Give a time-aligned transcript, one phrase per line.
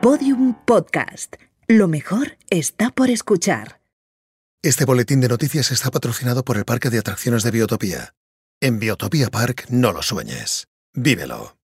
[0.00, 1.34] Podium Podcast.
[1.66, 3.80] Lo mejor está por escuchar.
[4.62, 8.14] Este boletín de noticias está patrocinado por el Parque de Atracciones de Biotopía.
[8.60, 10.68] En Biotopía Park no lo sueñes.
[10.94, 11.57] Vívelo.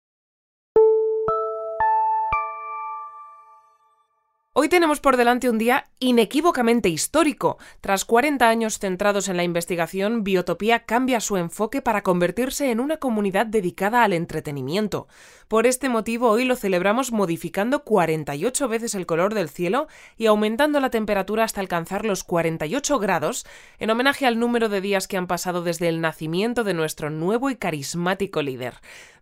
[4.57, 7.59] Hoy tenemos por delante un día inequívocamente histórico.
[7.81, 12.99] Tras 40 años centrados en la investigación, Biotopía cambia su enfoque para convertirse en una
[12.99, 15.09] comunidad dedicada al entretenimiento.
[15.49, 20.79] Por este motivo, hoy lo celebramos modificando 48 veces el color del cielo y aumentando
[20.79, 23.45] la temperatura hasta alcanzar los 48 grados,
[23.81, 27.51] en homenaje al número de días que han pasado desde el nacimiento de nuestro nuevo
[27.51, 28.75] y carismático líder.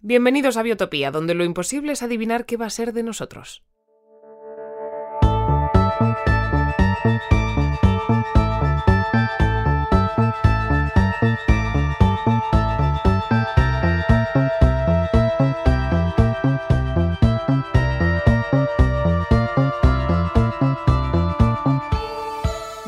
[0.02, 3.62] Bienvenidos a Biotopía, donde lo imposible es adivinar qué va a ser de nosotros.
[6.04, 7.51] thank you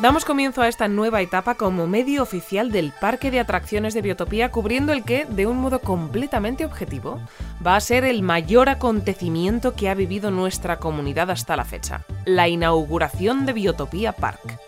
[0.05, 4.51] Damos comienzo a esta nueva etapa como medio oficial del Parque de Atracciones de Biotopía,
[4.51, 7.19] cubriendo el que, de un modo completamente objetivo,
[7.65, 12.47] va a ser el mayor acontecimiento que ha vivido nuestra comunidad hasta la fecha, la
[12.47, 14.59] inauguración de Biotopía Park.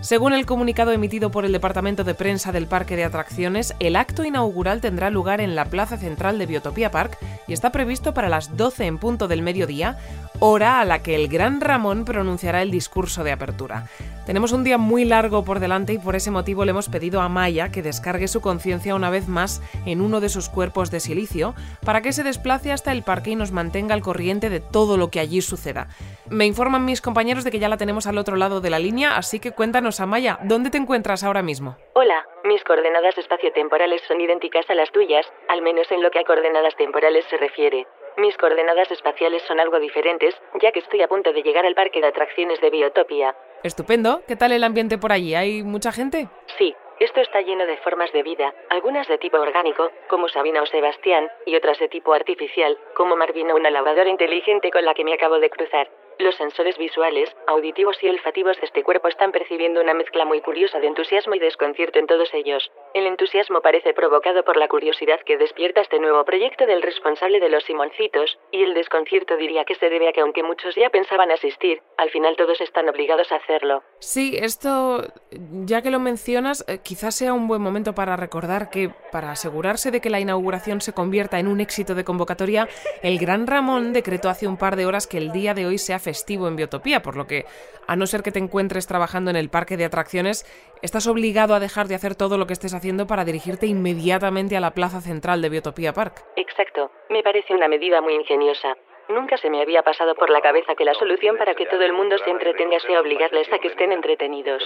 [0.00, 4.24] Según el comunicado emitido por el Departamento de Prensa del Parque de Atracciones, el acto
[4.24, 8.56] inaugural tendrá lugar en la Plaza Central de Biotopía Park y está previsto para las
[8.56, 9.98] 12 en punto del mediodía,
[10.40, 13.86] hora a la que el gran Ramón pronunciará el discurso de apertura.
[14.26, 17.28] Tenemos un día muy largo por delante y por ese motivo le hemos pedido a
[17.28, 21.54] Maya que descargue su conciencia una vez más en uno de sus cuerpos de silicio
[21.84, 25.10] para que se desplace hasta el parque y nos mantenga al corriente de todo lo
[25.10, 25.88] que allí suceda.
[26.30, 29.14] Me informan mis compañeros de que ya la tenemos al otro lado de la línea,
[29.18, 31.76] así que cuéntanos, Amaya, ¿dónde te encuentras ahora mismo?
[31.92, 36.24] Hola, mis coordenadas espaciotemporales son idénticas a las tuyas, al menos en lo que a
[36.24, 37.86] coordenadas temporales se refiere.
[38.16, 42.00] Mis coordenadas espaciales son algo diferentes, ya que estoy a punto de llegar al parque
[42.00, 43.34] de atracciones de Biotopia.
[43.64, 44.20] Estupendo.
[44.28, 45.34] ¿Qué tal el ambiente por allí?
[45.34, 46.28] ¿Hay mucha gente?
[46.58, 50.66] Sí, esto está lleno de formas de vida, algunas de tipo orgánico, como Sabina o
[50.66, 55.14] Sebastián, y otras de tipo artificial, como Marvina, una lavadora inteligente con la que me
[55.14, 55.88] acabo de cruzar.
[56.18, 60.78] Los sensores visuales, auditivos y olfativos de este cuerpo están percibiendo una mezcla muy curiosa
[60.78, 62.70] de entusiasmo y desconcierto en todos ellos.
[62.94, 67.48] El entusiasmo parece provocado por la curiosidad que despierta este nuevo proyecto del responsable de
[67.48, 71.32] los Simoncitos, y el desconcierto diría que se debe a que aunque muchos ya pensaban
[71.32, 73.82] asistir, al final todos están obligados a hacerlo.
[73.98, 78.90] Sí, esto, ya que lo mencionas, eh, quizás sea un buen momento para recordar que,
[79.10, 82.68] para asegurarse de que la inauguración se convierta en un éxito de convocatoria,
[83.02, 85.98] el gran Ramón decretó hace un par de horas que el día de hoy sea
[86.04, 87.46] festivo en Biotopía, por lo que,
[87.88, 90.44] a no ser que te encuentres trabajando en el parque de atracciones,
[90.82, 94.60] estás obligado a dejar de hacer todo lo que estés haciendo para dirigirte inmediatamente a
[94.60, 96.24] la plaza central de Biotopía Park.
[96.36, 98.76] Exacto, me parece una medida muy ingeniosa.
[99.08, 101.92] Nunca se me había pasado por la cabeza que la solución para que todo el
[101.92, 104.62] mundo se entretenga sea obligarles a que estén entretenidos.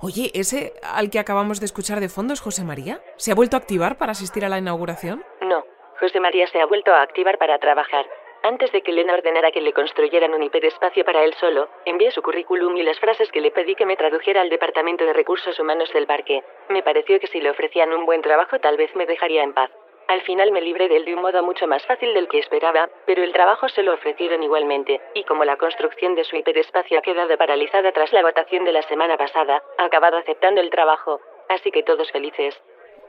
[0.00, 3.00] Oye, ¿ese al que acabamos de escuchar de fondo es José María?
[3.16, 5.22] ¿Se ha vuelto a activar para asistir a la inauguración?
[5.42, 5.62] No,
[6.00, 8.06] José María se ha vuelto a activar para trabajar.
[8.42, 12.22] Antes de que Elena ordenara que le construyeran un hiperespacio para él solo, envié su
[12.22, 15.92] currículum y las frases que le pedí que me tradujera al Departamento de Recursos Humanos
[15.92, 16.42] del parque.
[16.70, 19.70] Me pareció que si le ofrecían un buen trabajo tal vez me dejaría en paz.
[20.08, 22.88] Al final me libré de él de un modo mucho más fácil del que esperaba,
[23.06, 27.02] pero el trabajo se lo ofrecieron igualmente, y como la construcción de su hiperespacio ha
[27.02, 31.20] quedado paralizada tras la votación de la semana pasada, ha acabado aceptando el trabajo.
[31.48, 32.60] Así que todos felices.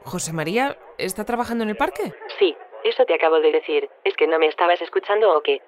[0.04, 2.12] ¿José María está trabajando en el parque?
[2.38, 3.88] Sí, eso te acabo de decir.
[4.04, 5.60] ¿Es que no me estabas escuchando o qué?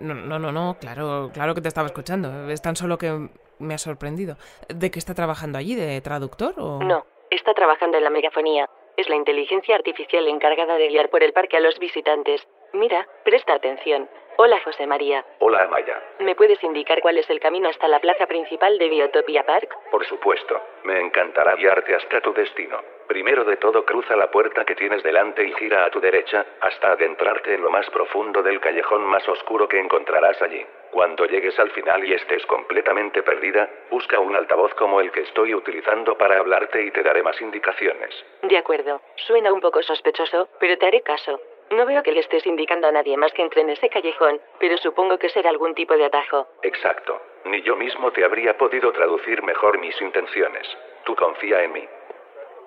[0.00, 2.50] No, no, no, no, claro, claro que te estaba escuchando.
[2.50, 3.28] Es tan solo que
[3.58, 4.36] me ha sorprendido.
[4.68, 5.74] ¿De qué está trabajando allí?
[5.74, 6.80] ¿De traductor o...?
[6.80, 8.68] No, está trabajando en la megafonía.
[8.96, 12.46] Es la inteligencia artificial encargada de guiar por el parque a los visitantes.
[12.72, 14.08] Mira, presta atención.
[14.36, 15.24] Hola, José María.
[15.38, 16.02] Hola, Amaya.
[16.20, 19.76] ¿Me puedes indicar cuál es el camino hasta la plaza principal de Biotopia Park?
[19.90, 20.60] Por supuesto.
[20.84, 22.80] Me encantará guiarte hasta tu destino.
[23.06, 26.92] Primero de todo cruza la puerta que tienes delante y gira a tu derecha, hasta
[26.92, 30.64] adentrarte en lo más profundo del callejón más oscuro que encontrarás allí.
[30.90, 35.54] Cuando llegues al final y estés completamente perdida, busca un altavoz como el que estoy
[35.54, 38.14] utilizando para hablarte y te daré más indicaciones.
[38.42, 39.00] De acuerdo.
[39.16, 41.40] Suena un poco sospechoso, pero te haré caso.
[41.70, 44.76] No veo que le estés indicando a nadie más que entre en ese callejón, pero
[44.78, 46.48] supongo que será algún tipo de atajo.
[46.62, 47.20] Exacto.
[47.44, 50.66] Ni yo mismo te habría podido traducir mejor mis intenciones.
[51.04, 51.88] Tú confía en mí.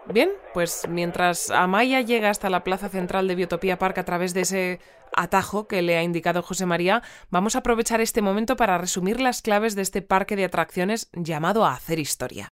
[0.06, 4.42] Bien, pues mientras Amaya llega hasta la plaza central de Biotopía Park a través de
[4.42, 4.80] ese
[5.16, 9.42] atajo que le ha indicado José María, vamos a aprovechar este momento para resumir las
[9.42, 12.50] claves de este parque de atracciones llamado a hacer historia.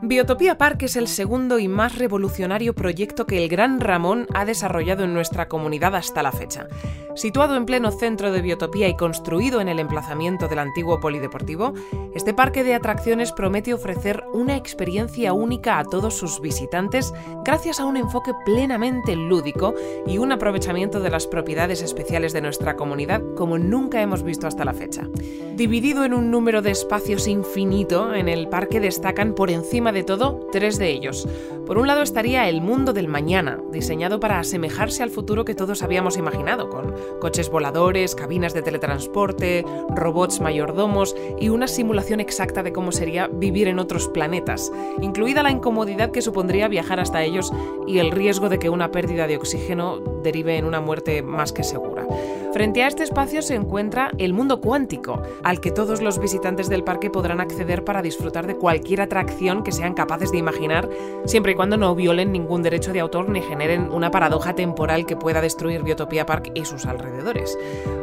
[0.00, 5.02] Biotopía Park es el segundo y más revolucionario proyecto que el Gran Ramón ha desarrollado
[5.02, 6.68] en nuestra comunidad hasta la fecha.
[7.16, 11.74] Situado en pleno centro de Biotopía y construido en el emplazamiento del antiguo polideportivo,
[12.14, 17.12] este parque de atracciones promete ofrecer una experiencia única a todos sus visitantes
[17.44, 19.74] gracias a un enfoque plenamente lúdico
[20.06, 24.64] y un aprovechamiento de las propiedades especiales de nuestra comunidad como nunca hemos visto hasta
[24.64, 25.08] la fecha.
[25.56, 30.48] Dividido en un número de espacios infinito, en el parque destacan por encima de todo,
[30.52, 31.26] tres de ellos.
[31.66, 35.82] Por un lado estaría el mundo del mañana, diseñado para asemejarse al futuro que todos
[35.82, 39.64] habíamos imaginado, con coches voladores, cabinas de teletransporte,
[39.94, 45.50] robots mayordomos y una simulación exacta de cómo sería vivir en otros planetas, incluida la
[45.50, 47.52] incomodidad que supondría viajar hasta ellos
[47.86, 51.64] y el riesgo de que una pérdida de oxígeno derive en una muerte más que
[51.64, 52.06] segura.
[52.52, 56.82] Frente a este espacio se encuentra el mundo cuántico, al que todos los visitantes del
[56.82, 60.88] parque podrán acceder para disfrutar de cualquier atracción que sean capaces de imaginar,
[61.26, 65.16] siempre y cuando no violen ningún derecho de autor ni generen una paradoja temporal que
[65.16, 67.58] pueda destruir Biotopia Park y sus alrededores.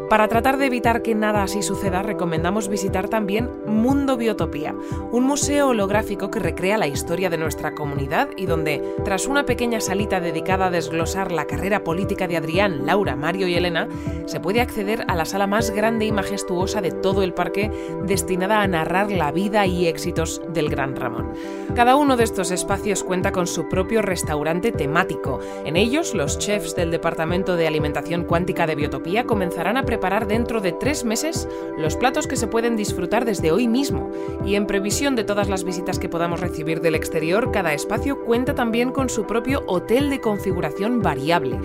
[0.09, 4.75] Para tratar de evitar que nada así suceda, recomendamos visitar también Mundo Biotopía,
[5.11, 9.81] un museo holográfico que recrea la historia de nuestra comunidad y donde, tras una pequeña
[9.81, 13.87] salita dedicada a desglosar la carrera política de Adrián, Laura, Mario y Elena,
[14.35, 17.71] se puede acceder a la sala más grande y majestuosa de todo el parque
[18.05, 21.31] destinada a narrar la vida y éxitos del Gran Ramón.
[21.73, 25.39] Cada uno de estos espacios cuenta con su propio restaurante temático.
[25.63, 30.59] En ellos, los chefs del Departamento de Alimentación Cuántica de Biotopía comenzarán a preparar dentro
[30.59, 31.47] de tres meses
[31.77, 34.11] los platos que se pueden disfrutar desde hoy mismo.
[34.45, 38.53] Y en previsión de todas las visitas que podamos recibir del exterior, cada espacio cuenta
[38.53, 41.57] también con su propio hotel de configuración variable.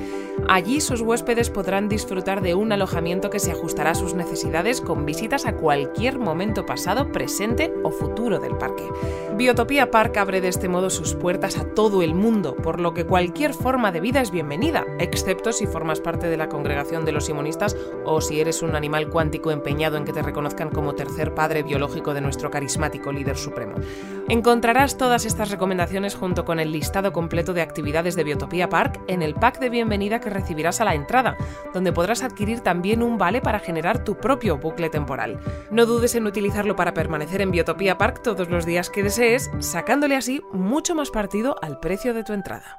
[0.49, 5.07] Allí sus huéspedes podrán disfrutar de un alojamiento que se ajustará a sus necesidades con
[5.07, 8.85] visitas a cualquier momento pasado, presente o futuro del parque.
[9.37, 13.07] Biotopía Park abre de este modo sus puertas a todo el mundo, por lo que
[13.07, 17.25] cualquier forma de vida es bienvenida, excepto si formas parte de la congregación de los
[17.25, 21.63] simonistas o si eres un animal cuántico empeñado en que te reconozcan como tercer padre
[21.63, 23.77] biológico de nuestro carismático líder supremo.
[24.29, 29.23] Encontrarás todas estas recomendaciones junto con el listado completo de actividades de Biotopía Park en
[29.23, 31.37] el pack de bienvenida que recibirás a la entrada,
[31.73, 35.41] donde podrás adquirir también un vale para generar tu propio bucle temporal.
[35.71, 40.17] No dudes en utilizarlo para permanecer en Biotopía Park todos los días que desees, sacándole
[40.17, 42.79] así mucho más partido al precio de tu entrada.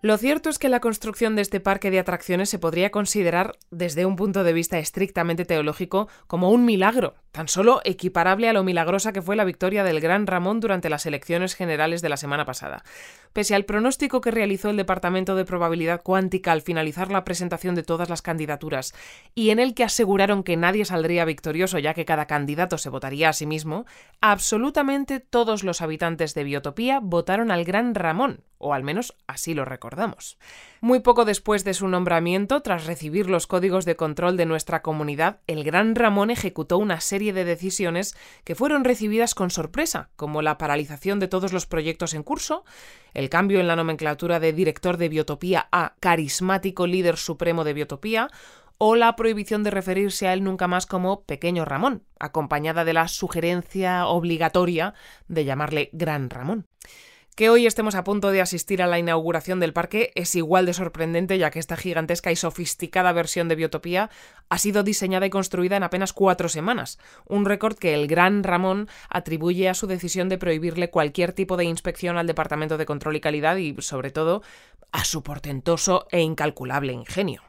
[0.00, 4.06] Lo cierto es que la construcción de este parque de atracciones se podría considerar, desde
[4.06, 9.12] un punto de vista estrictamente teológico, como un milagro, tan solo equiparable a lo milagrosa
[9.12, 12.82] que fue la victoria del Gran Ramón durante las elecciones generales de la semana pasada.
[13.32, 17.84] Pese al pronóstico que realizó el Departamento de Probabilidad Cuántica al finalizar la presentación de
[17.84, 18.92] todas las candidaturas,
[19.36, 23.28] y en el que aseguraron que nadie saldría victorioso ya que cada candidato se votaría
[23.28, 23.86] a sí mismo,
[24.20, 29.64] absolutamente todos los habitantes de Biotopía votaron al Gran Ramón, o al menos así lo
[29.64, 30.38] recordamos.
[30.80, 35.40] Muy poco después de su nombramiento, tras recibir los códigos de control de nuestra comunidad,
[35.48, 40.56] el Gran Ramón ejecutó una serie de decisiones que fueron recibidas con sorpresa, como la
[40.56, 42.64] paralización de todos los proyectos en curso,
[43.12, 48.28] el cambio en la nomenclatura de director de Biotopía a carismático líder supremo de Biotopía,
[48.80, 53.08] o la prohibición de referirse a él nunca más como Pequeño Ramón, acompañada de la
[53.08, 54.94] sugerencia obligatoria
[55.26, 56.66] de llamarle Gran Ramón.
[57.38, 60.74] Que hoy estemos a punto de asistir a la inauguración del parque es igual de
[60.74, 64.10] sorprendente ya que esta gigantesca y sofisticada versión de Biotopía
[64.48, 68.88] ha sido diseñada y construida en apenas cuatro semanas, un récord que el gran Ramón
[69.08, 73.20] atribuye a su decisión de prohibirle cualquier tipo de inspección al Departamento de Control y
[73.20, 74.42] Calidad y, sobre todo,
[74.90, 77.42] a su portentoso e incalculable ingenio.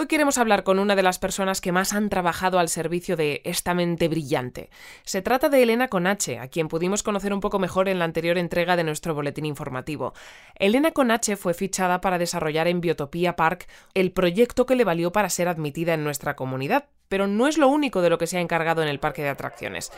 [0.00, 3.42] Hoy queremos hablar con una de las personas que más han trabajado al servicio de
[3.44, 4.70] esta mente brillante.
[5.02, 8.38] Se trata de Elena Conache, a quien pudimos conocer un poco mejor en la anterior
[8.38, 10.14] entrega de nuestro boletín informativo.
[10.54, 15.30] Elena Conache fue fichada para desarrollar en Biotopía Park el proyecto que le valió para
[15.30, 18.40] ser admitida en nuestra comunidad, pero no es lo único de lo que se ha
[18.40, 19.90] encargado en el parque de atracciones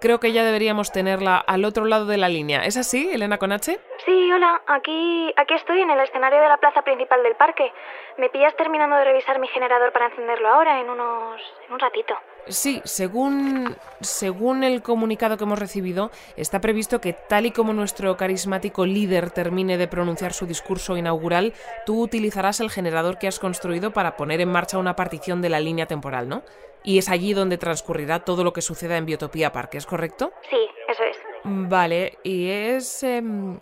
[0.00, 2.64] creo que ya deberíamos tenerla al otro lado de la línea.
[2.64, 3.78] ¿Es así, Elena Conache?
[4.04, 7.72] Sí, hola, aquí, aquí estoy en el escenario de la plaza principal del parque.
[8.18, 11.40] Me pillas terminando de revisar mi generador para encenderlo ahora, en unos.
[11.66, 12.16] en un ratito.
[12.46, 18.16] Sí, según, según el comunicado que hemos recibido, está previsto que tal y como nuestro
[18.16, 21.52] carismático líder termine de pronunciar su discurso inaugural,
[21.86, 25.60] tú utilizarás el generador que has construido para poner en marcha una partición de la
[25.60, 26.42] línea temporal, ¿no?
[26.82, 30.32] Y es allí donde transcurrirá todo lo que suceda en Biotopía Park, ¿es correcto?
[30.48, 31.16] Sí, eso es.
[31.44, 33.02] Vale, ¿y es...
[33.02, 33.60] Em,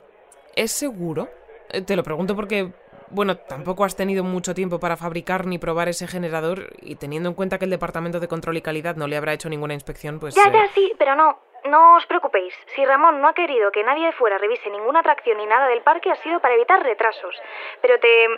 [0.54, 1.28] ¿Es seguro?
[1.70, 2.72] Eh, te lo pregunto porque
[3.10, 7.34] bueno, tampoco has tenido mucho tiempo para fabricar ni probar ese generador y teniendo en
[7.34, 10.34] cuenta que el Departamento de Control y Calidad no le habrá hecho ninguna inspección, pues...
[10.34, 11.38] Ya, eh, ya, sí, pero no.
[11.64, 15.38] No os preocupéis, si Ramón no ha querido que nadie de fuera revise ninguna atracción
[15.38, 17.34] ni nada del parque ha sido para evitar retrasos.
[17.82, 18.28] Pero te,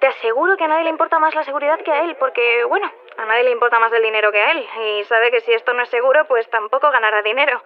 [0.00, 2.92] te aseguro que a nadie le importa más la seguridad que a él, porque, bueno,
[3.16, 5.72] a nadie le importa más el dinero que a él, y sabe que si esto
[5.72, 7.62] no es seguro, pues tampoco ganará dinero.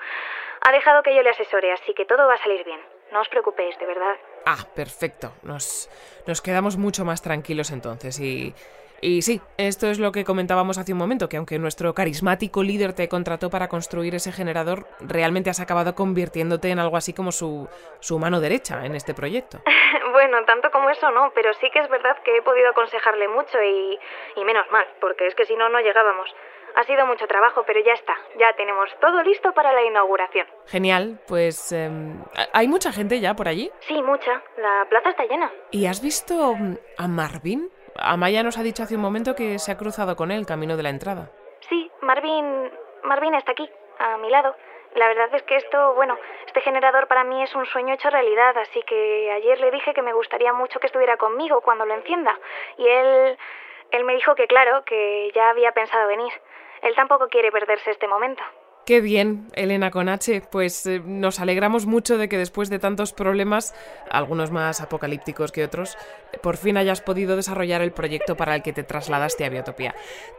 [0.61, 2.81] Ha dejado que yo le asesore, así que todo va a salir bien.
[3.11, 4.17] No os preocupéis, de verdad.
[4.47, 5.33] Ah, perfecto.
[5.43, 5.89] Nos,
[6.27, 8.55] nos quedamos mucho más tranquilos entonces y...
[9.05, 12.93] Y sí, esto es lo que comentábamos hace un momento, que aunque nuestro carismático líder
[12.93, 17.69] te contrató para construir ese generador, realmente has acabado convirtiéndote en algo así como su,
[17.99, 19.59] su mano derecha en este proyecto.
[20.13, 23.61] bueno, tanto como eso no, pero sí que es verdad que he podido aconsejarle mucho
[23.61, 23.99] y,
[24.37, 26.33] y menos mal, porque es que si no, no llegábamos.
[26.75, 28.15] Ha sido mucho trabajo, pero ya está.
[28.39, 30.47] Ya tenemos todo listo para la inauguración.
[30.67, 31.71] Genial, pues...
[31.73, 31.91] eh,
[32.53, 33.71] ¿Hay mucha gente ya por allí?
[33.81, 34.43] Sí, mucha.
[34.57, 35.51] La plaza está llena.
[35.71, 37.71] ¿Y has visto mm, a Marvin?
[37.97, 40.83] Amaya nos ha dicho hace un momento que se ha cruzado con él camino de
[40.83, 41.31] la entrada.
[41.69, 42.71] Sí, Marvin.
[43.05, 44.57] Marvin está aquí, a mi lado.
[44.95, 48.57] La verdad es que esto, bueno, este generador para mí es un sueño hecho realidad,
[48.59, 52.39] así que ayer le dije que me gustaría mucho que estuviera conmigo cuando lo encienda.
[52.79, 53.37] Y él.
[53.91, 56.33] él me dijo que claro, que ya había pensado venir.
[56.83, 58.43] Él tampoco quiere perderse este momento.
[58.85, 60.43] Qué bien, Elena con H.
[60.51, 63.75] Pues eh, nos alegramos mucho de que después de tantos problemas,
[64.11, 65.97] algunos más apocalípticos que otros,
[66.43, 69.95] por fin hayas podido desarrollar el proyecto para el que te trasladaste a Biotopía.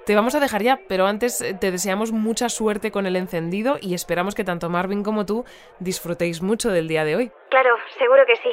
[0.06, 3.78] Te vamos a dejar ya, pero antes eh, te deseamos mucha suerte con el encendido
[3.80, 5.46] y esperamos que tanto Marvin como tú
[5.80, 7.32] disfrutéis mucho del día de hoy.
[7.50, 8.52] Claro, seguro que sí.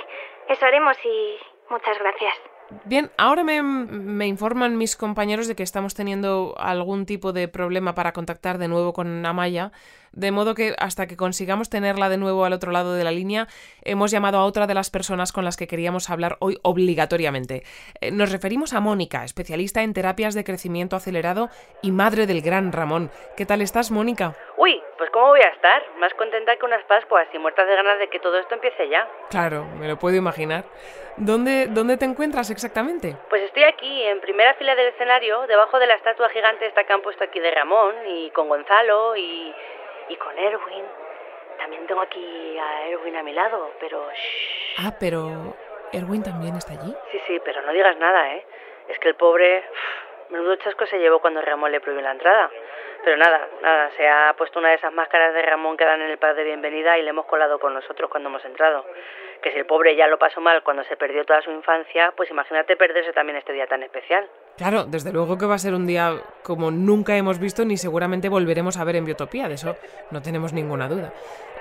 [0.49, 1.37] Eso haremos y
[1.69, 2.50] muchas gracias.
[2.85, 8.13] Bien, ahora me, informan mis compañeros de que estamos teniendo algún tipo de problema para
[8.13, 9.73] contactar de nuevo con Amaya,
[10.13, 13.47] de modo que hasta que consigamos tenerla de nuevo al otro lado de la línea,
[13.83, 17.63] hemos llamado a otra de las personas con las que queríamos hablar hoy obligatoriamente.
[18.01, 21.49] Eh, nos referimos a Mónica, especialista en terapias de crecimiento acelerado
[21.83, 23.11] y madre del gran Ramón.
[23.37, 24.35] ¿Qué tal estás, Mónica?
[24.57, 25.83] Uy, pues ¿cómo voy a estar?
[25.99, 29.09] Más contenta que unas Pascuas y muertas de ganas de que todo esto empiece ya.
[29.31, 30.65] Claro, me lo puedo imaginar.
[31.17, 33.17] ¿Dónde, ¿Dónde te encuentras exactamente?
[33.29, 36.93] Pues estoy aquí, en primera fila del escenario, debajo de la estatua gigante esta que
[36.93, 39.55] han puesto aquí de Ramón, y con Gonzalo, y,
[40.11, 40.85] y con Erwin.
[41.59, 44.11] También tengo aquí a Erwin a mi lado, pero...
[44.13, 44.75] Shh.
[44.79, 45.55] Ah, pero...
[45.93, 46.95] ¿Erwin también está allí?
[47.11, 48.45] Sí, sí, pero no digas nada, ¿eh?
[48.89, 49.65] Es que el pobre...
[50.31, 52.51] Menudo chasco se llevó cuando Ramón le prohibió la entrada.
[53.03, 56.11] Pero nada, nada, se ha puesto una de esas máscaras de Ramón que dan en
[56.11, 58.85] el par de bienvenida y le hemos colado con nosotros cuando hemos entrado.
[59.43, 62.31] Que si el pobre ya lo pasó mal cuando se perdió toda su infancia, pues
[62.31, 64.29] imagínate perderse también este día tan especial.
[64.61, 68.29] Claro, desde luego que va a ser un día como nunca hemos visto ni seguramente
[68.29, 69.75] volveremos a ver en Biotopía, de eso
[70.11, 71.15] no tenemos ninguna duda.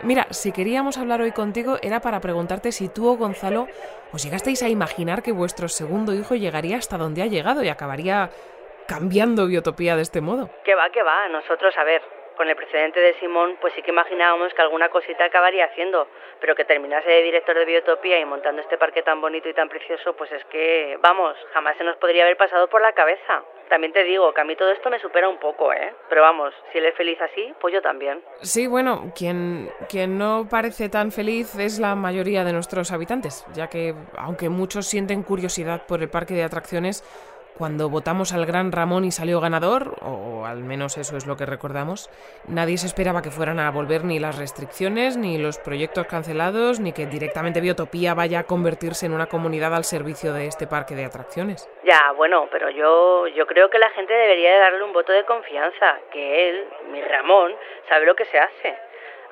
[0.03, 3.67] Mira, si queríamos hablar hoy contigo era para preguntarte si tú o Gonzalo
[4.11, 8.31] os llegasteis a imaginar que vuestro segundo hijo llegaría hasta donde ha llegado y acabaría
[8.85, 10.49] cambiando Biotopía de este modo.
[10.65, 12.01] Que va, que va, nosotros, a ver,
[12.39, 16.07] con el precedente de Simón, pues sí que imaginábamos que alguna cosita acabaría haciendo,
[16.39, 19.67] pero que terminase de director de Biotopía y montando este parque tan bonito y tan
[19.67, 23.43] precioso, pues es que, vamos, jamás se nos podría haber pasado por la cabeza.
[23.67, 25.93] También te digo que a mí todo esto me supera un poco, ¿eh?
[26.07, 28.23] Pero vamos, si él es feliz así, pues yo también.
[28.41, 33.67] Sí, bueno, quien, quien no parece tan feliz es la mayoría de nuestros habitantes, ya
[33.67, 37.03] que, aunque muchos sienten curiosidad por el parque de atracciones,
[37.59, 41.45] cuando votamos al gran Ramón y salió ganador, o al menos eso es lo que
[41.45, 42.09] recordamos,
[42.47, 46.93] nadie se esperaba que fueran a volver ni las restricciones, ni los proyectos cancelados, ni
[46.93, 51.03] que directamente Biotopía vaya a convertirse en una comunidad al servicio de este parque de
[51.03, 51.69] atracciones.
[51.83, 55.25] Ya, bueno, pero yo, yo creo que la gente debería de darle un voto de
[55.25, 57.53] confianza, que él, mi Ramón,
[57.89, 58.77] sabe lo que se hace.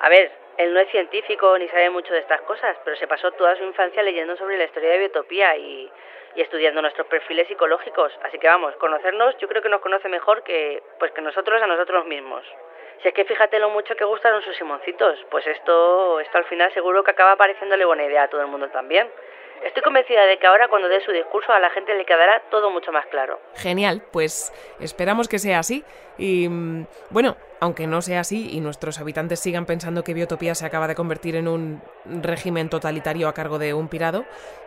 [0.00, 3.30] A ver, él no es científico ni sabe mucho de estas cosas, pero se pasó
[3.32, 5.90] toda su infancia leyendo sobre la historia de Biotopía y,
[6.38, 8.12] y estudiando nuestros perfiles psicológicos.
[8.22, 11.66] Así que vamos, conocernos yo creo que nos conoce mejor que, pues, que nosotros a
[11.66, 12.44] nosotros mismos.
[13.02, 16.72] Si es que fíjate lo mucho que gustaron sus simoncitos, pues esto, esto al final
[16.72, 19.10] seguro que acaba pareciéndole buena idea a todo el mundo también.
[19.64, 22.70] Estoy convencida de que ahora cuando dé su discurso a la gente le quedará todo
[22.70, 23.40] mucho más claro.
[23.54, 25.84] Genial, pues esperamos que sea así.
[26.16, 26.48] Y
[27.10, 30.94] bueno, aunque no sea así y nuestros habitantes sigan pensando que Biotopía se acaba de
[30.94, 34.24] convertir en un régimen totalitario a cargo de un pirado,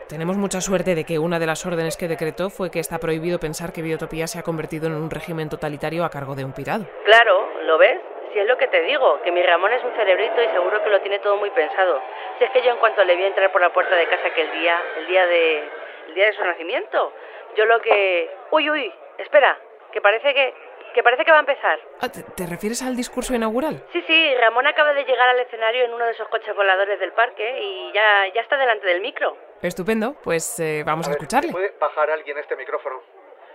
[0.08, 3.40] tenemos mucha suerte de que una de las órdenes que decretó fue que está prohibido
[3.40, 6.86] pensar que Biotopía se ha convertido en un régimen totalitario a cargo de un pirado.
[7.06, 8.00] Claro, ¿lo ves?
[8.34, 10.90] Si es lo que te digo, que mi Ramón es un cerebrito y seguro que
[10.90, 12.02] lo tiene todo muy pensado.
[12.38, 14.52] Si es que yo en cuanto le vi entrar por la puerta de casa aquel
[14.54, 15.70] día, el día de
[16.08, 17.14] el día de su nacimiento,
[17.56, 19.58] yo lo que Uy, uy, espera,
[19.92, 20.54] que parece que
[20.94, 21.80] que parece que va a empezar.
[22.02, 23.82] Ah, ¿te, ¿Te refieres al discurso inaugural?
[23.94, 27.14] Sí, sí, Ramón acaba de llegar al escenario en uno de esos coches voladores del
[27.14, 29.38] parque y ya, ya está delante del micro.
[29.62, 31.52] Estupendo, pues eh, vamos a, a ver, escucharle.
[31.54, 33.02] ¿Puede bajar alguien este micrófono?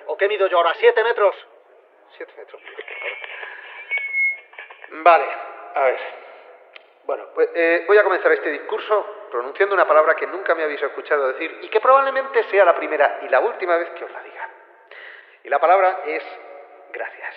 [0.07, 0.73] ¿O qué mido yo ahora?
[0.81, 1.35] ¿Siete metros?
[2.17, 2.63] Siete metros.
[4.91, 5.27] Vale,
[5.75, 6.01] a ver.
[7.05, 10.83] Bueno, pues eh, voy a comenzar este discurso pronunciando una palabra que nunca me habéis
[10.83, 14.23] escuchado decir y que probablemente sea la primera y la última vez que os la
[14.23, 14.49] diga.
[15.45, 16.25] Y la palabra es
[16.93, 17.35] gracias.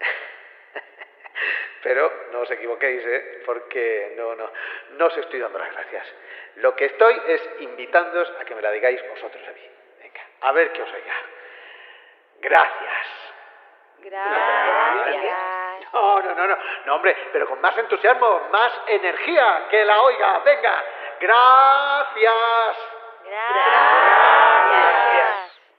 [1.82, 3.42] Pero no os equivoquéis, ¿eh?
[3.44, 4.50] porque no, no,
[4.92, 6.14] no os estoy dando las gracias.
[6.56, 9.70] Lo que estoy es invitándoos a que me la digáis vosotros a mí.
[10.00, 11.14] Venga, a ver qué os oiga.
[12.40, 13.06] Gracias.
[13.98, 15.55] Gracias.
[15.92, 16.58] No, no, no, no.
[16.84, 19.66] No, hombre, pero con más entusiasmo, más energía.
[19.70, 20.38] Que la oiga.
[20.44, 20.84] Venga.
[21.20, 22.76] Gracias.
[23.24, 23.76] Gracias.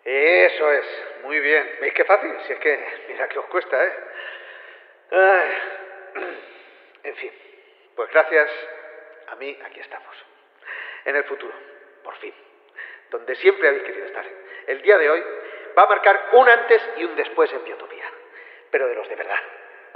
[0.03, 0.85] Eso es.
[1.23, 1.77] Muy bien.
[1.81, 2.33] ¿Veis qué fácil?
[2.47, 3.93] Si es que, mira que os cuesta, ¿eh?
[5.11, 5.57] Ay.
[7.03, 7.31] En fin.
[7.95, 8.49] Pues gracias
[9.27, 10.15] a mí, aquí estamos.
[11.05, 11.53] En el futuro.
[12.03, 12.33] Por fin.
[13.09, 14.25] Donde siempre habéis querido estar.
[14.67, 15.23] El día de hoy
[15.77, 18.05] va a marcar un antes y un después en Biotopía.
[18.71, 19.39] Pero de los de verdad.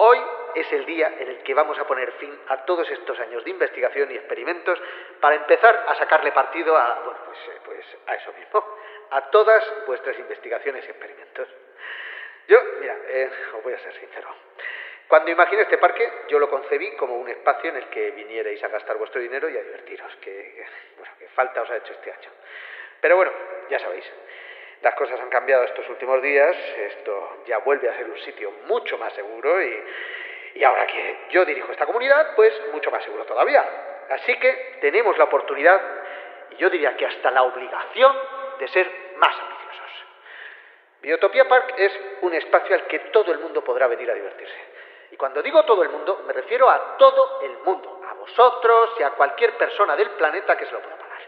[0.03, 0.19] Hoy
[0.55, 3.51] es el día en el que vamos a poner fin a todos estos años de
[3.51, 4.81] investigación y experimentos
[5.19, 8.65] para empezar a sacarle partido a, bueno, pues, eh, pues a eso mismo,
[9.11, 11.47] a todas vuestras investigaciones y experimentos.
[12.47, 14.29] Yo, mira, eh, os voy a ser sincero.
[15.07, 18.69] Cuando imaginé este parque, yo lo concebí como un espacio en el que vinierais a
[18.69, 20.65] gastar vuestro dinero y a divertiros, que, que,
[20.97, 22.31] bueno, que falta os ha hecho este año.
[22.99, 23.31] Pero bueno,
[23.69, 24.11] ya sabéis,
[24.81, 28.97] las cosas han cambiado estos últimos días, esto ya vuelve a ser un sitio mucho
[28.97, 29.83] más seguro y,
[30.55, 33.63] y ahora que yo dirijo esta comunidad, pues mucho más seguro todavía.
[34.09, 35.79] Así que tenemos la oportunidad,
[36.51, 38.15] y yo diría que hasta la obligación,
[38.59, 40.05] de ser más ambiciosos.
[41.01, 44.57] Biotopía Park es un espacio al que todo el mundo podrá venir a divertirse.
[45.11, 49.03] Y cuando digo todo el mundo, me refiero a todo el mundo, a vosotros y
[49.03, 51.21] a cualquier persona del planeta que se lo pueda pagar.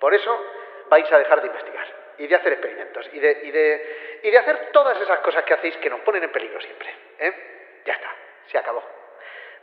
[0.00, 0.44] Por eso
[0.88, 4.38] vais a dejar de investigar y de hacer experimentos y de, y de, y de
[4.38, 6.94] hacer todas esas cosas que hacéis que nos ponen en peligro siempre.
[7.18, 7.82] ¿eh?
[7.84, 8.14] Ya está,
[8.46, 8.82] se acabó.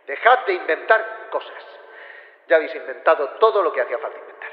[0.06, 1.64] Dejad de inventar cosas.
[2.48, 4.50] Ya habéis inventado todo lo que hacía falta inventar.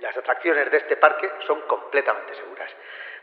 [0.00, 2.70] Las atracciones de este parque son completamente seguras,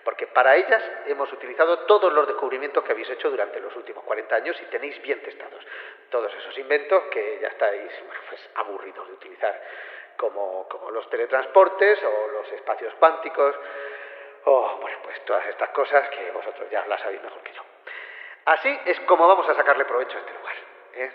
[0.03, 4.35] porque para ellas hemos utilizado todos los descubrimientos que habéis hecho durante los últimos 40
[4.35, 5.65] años y tenéis bien testados
[6.09, 7.91] todos esos inventos que ya estáis
[8.29, 9.59] pues, aburridos de utilizar,
[10.15, 13.55] como, como los teletransportes o los espacios cuánticos,
[14.45, 17.61] o bueno, pues todas estas cosas que vosotros ya las sabéis mejor que yo.
[18.45, 20.55] Así es como vamos a sacarle provecho a este lugar.
[20.95, 21.11] ¿eh?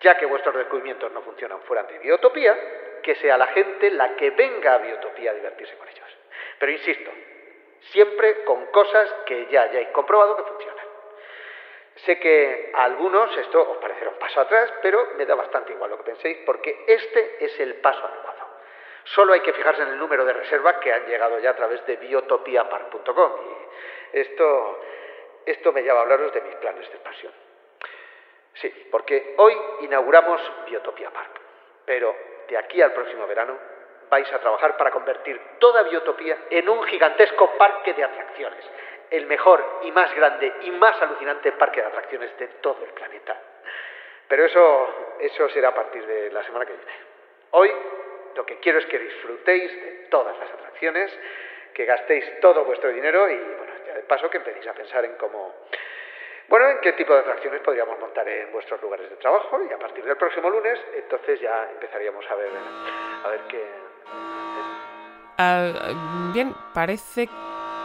[0.00, 4.30] Ya que vuestros descubrimientos no funcionan fuera de Biotopía, que sea la gente la que
[4.30, 6.18] venga a Biotopía a divertirse con ellos.
[6.58, 7.10] Pero insisto,
[7.92, 10.84] siempre con cosas que ya hayáis comprobado que funcionan.
[11.96, 15.90] Sé que a algunos esto os parecerá un paso atrás, pero me da bastante igual
[15.90, 18.33] lo que penséis, porque este es el paso adecuado.
[19.04, 21.84] Solo hay que fijarse en el número de reservas que han llegado ya a través
[21.86, 23.32] de biotopiapark.com.
[24.12, 27.32] Y esto, me lleva a hablaros de mis planes de expansión.
[28.54, 31.40] Sí, porque hoy inauguramos Biotopia Park,
[31.84, 32.14] pero
[32.48, 33.58] de aquí al próximo verano
[34.08, 38.64] vais a trabajar para convertir toda Biotopía en un gigantesco parque de atracciones,
[39.10, 43.36] el mejor y más grande y más alucinante parque de atracciones de todo el planeta.
[44.28, 46.92] Pero eso, eso será a partir de la semana que viene.
[47.50, 47.72] Hoy
[48.34, 51.12] lo que quiero es que disfrutéis de todas las atracciones,
[51.72, 55.16] que gastéis todo vuestro dinero y, bueno, ya de paso que empecéis a pensar en
[55.16, 55.54] cómo,
[56.48, 59.78] bueno, en qué tipo de atracciones podríamos montar en vuestros lugares de trabajo y a
[59.78, 62.50] partir del próximo lunes, entonces ya empezaríamos a ver,
[63.24, 63.64] a ver qué.
[65.36, 67.28] Uh, bien, parece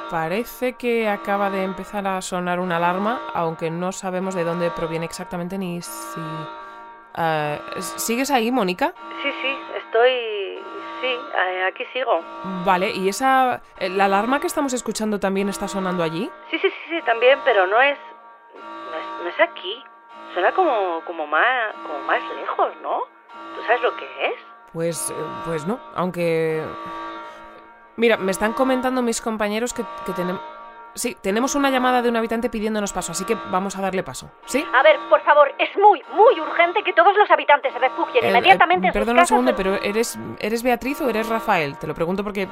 [0.10, 5.06] parece que acaba de empezar a sonar una alarma, aunque no sabemos de dónde proviene
[5.06, 6.20] exactamente ni si.
[6.20, 8.94] Uh, ¿Sigues ahí, Mónica?
[9.22, 10.29] Sí, sí, estoy.
[11.02, 11.18] Sí,
[11.68, 12.22] aquí sigo.
[12.66, 13.62] Vale, ¿y esa.
[13.80, 16.30] la alarma que estamos escuchando también está sonando allí?
[16.52, 17.98] Sí, sí, sí, sí, también, pero no es.
[18.56, 19.84] No es, no es aquí.
[20.34, 23.04] Suena como, como, más, como más lejos, ¿no?
[23.56, 24.36] ¿Tú sabes lo que es?
[24.74, 25.14] Pues.
[25.46, 26.64] Pues no, aunque.
[27.96, 30.42] Mira, me están comentando mis compañeros que, que tenemos.
[30.96, 34.30] Sí, tenemos una llamada de un habitante pidiéndonos paso, así que vamos a darle paso.
[34.46, 34.66] ¿Sí?
[34.74, 38.30] A ver, por favor, es muy, muy urgente que todos los habitantes se refugien Eh,
[38.30, 41.78] inmediatamente eh, en sus Perdona un segundo, pero ¿eres, ¿eres Beatriz o eres Rafael?
[41.78, 42.48] Te lo pregunto porque,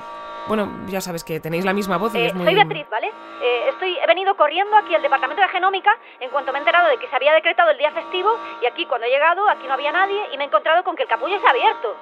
[0.47, 2.45] bueno, ya sabes que tenéis la misma voz y Eh, es muy...
[2.45, 3.07] Soy Beatriz, ¿vale?
[3.41, 6.87] Eh, estoy, he venido corriendo aquí al departamento de genómica en cuanto me he enterado
[6.89, 9.73] de que se había decretado el día festivo y aquí cuando he llegado, aquí no
[9.73, 11.95] había nadie y me he encontrado con que el capullo se ha abierto.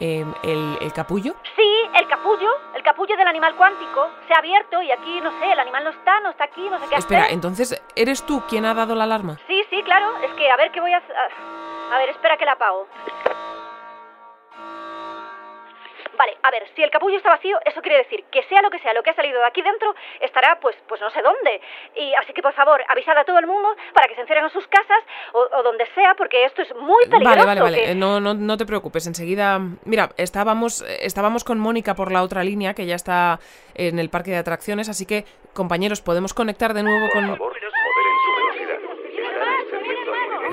[0.00, 1.34] Eh, ¿el, ¿El capullo?
[1.56, 5.50] Sí, el capullo, el capullo del animal cuántico se ha abierto y aquí, no sé,
[5.52, 7.34] el animal no está, no está aquí, no sé qué Espera, hacer.
[7.34, 9.38] entonces, ¿eres tú quien ha dado la alarma?
[9.48, 11.16] Sí, sí, claro, es que a ver qué voy a hacer.
[11.92, 12.86] A ver, espera que la apago.
[16.18, 18.80] Vale, a ver, si el capullo está vacío, eso quiere decir que sea lo que
[18.80, 21.60] sea lo que ha salido de aquí dentro, estará pues pues no sé dónde.
[21.94, 24.50] Y así que por favor, avisad a todo el mundo para que se encierren en
[24.50, 24.98] sus casas
[25.32, 27.46] o, donde sea, porque esto es muy peligroso.
[27.46, 27.94] Vale, vale, vale.
[27.94, 29.60] No, no, no te preocupes, enseguida.
[29.84, 33.38] Mira, estábamos, estábamos con Mónica por la otra línea, que ya está
[33.74, 37.38] en el parque de atracciones, así que, compañeros, podemos conectar de nuevo con.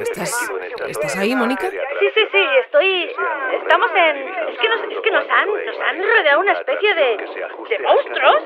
[0.02, 0.52] ¿Estás,
[0.88, 1.70] ¿Estás ahí, Mónica?
[2.16, 3.14] Sí, sí, estoy...
[3.52, 4.28] Estamos en...
[4.48, 7.18] Es que nos, es que nos han, nos han rodeado una especie de...
[7.18, 8.44] de monstruos.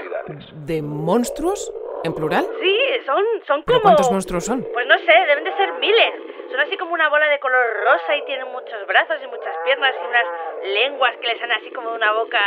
[0.66, 1.74] ¿De monstruos?
[2.04, 2.48] ¿En plural?
[2.60, 3.82] Sí, son, son como...
[3.82, 4.66] ¿Cuántos monstruos son?
[4.74, 6.14] Pues no sé, deben de ser miles.
[6.50, 9.94] Son así como una bola de color rosa y tienen muchos brazos y muchas piernas
[10.02, 10.26] y unas
[10.64, 12.42] lenguas que les salen así como de una boca...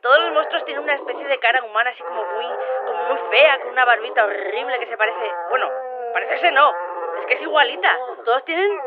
[0.00, 2.46] Todos los monstruos tienen una especie de cara humana así como muy,
[2.84, 5.30] como muy fea, con una barbita horrible que se parece...
[5.50, 5.68] Bueno,
[6.14, 6.72] parecerse no,
[7.20, 7.96] es que es igualita.
[8.24, 8.80] Todos tienen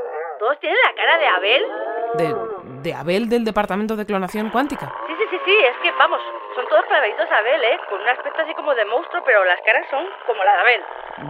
[0.43, 1.63] todos tienen la cara de Abel.
[2.15, 2.36] ¿De,
[2.84, 4.93] de Abel del departamento de clonación cuántica?
[5.08, 6.19] Sí, sí, sí, sí, es que vamos,
[6.53, 7.79] son todos parecidos a Abel, ¿eh?
[7.89, 10.82] Con un aspecto así como de monstruo, pero las caras son como la de Abel.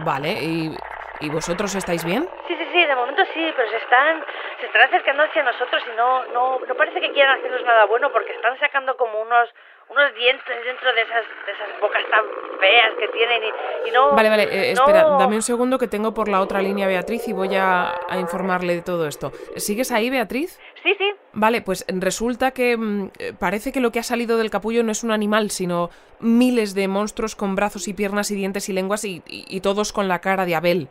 [0.04, 0.76] Vale, ¿y,
[1.20, 2.28] ¿y vosotros estáis bien?
[2.48, 4.24] Sí, sí, sí, de momento sí, pero se están,
[4.60, 8.10] se están acercando hacia nosotros y no, no, no parece que quieran hacernos nada bueno
[8.12, 9.48] porque están sacando como unos
[9.90, 12.24] unos dientes dentro de esas, de esas bocas tan
[12.58, 13.42] feas que tienen
[13.86, 14.12] y, no...
[14.12, 17.32] Vale, vale, eh, espera, dame un segundo que tengo por la otra línea Beatriz y
[17.32, 19.32] voy a, a, informarle de todo esto.
[19.56, 20.58] ¿Sigues ahí, Beatriz?
[20.84, 21.10] Sí, sí.
[21.32, 25.02] Vale, pues resulta que mm, parece que lo que ha salido del capullo no es
[25.02, 29.22] un animal, sino miles de monstruos con brazos y piernas y dientes y lenguas y,
[29.26, 30.88] y todos con la cara de Abel.